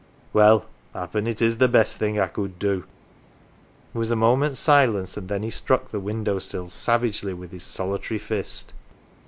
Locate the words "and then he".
5.15-5.51